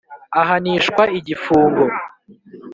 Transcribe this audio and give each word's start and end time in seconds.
Ahanishwa 0.39 1.03
igifungo. 1.19 1.83